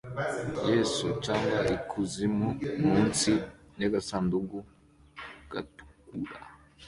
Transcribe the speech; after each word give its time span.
Yesu 0.71 1.05
cyangwa 1.25 1.57
Ikuzimu" 1.75 2.47
munsi 2.89 3.31
yagasanduku 3.81 4.57
gatukura 5.51 6.35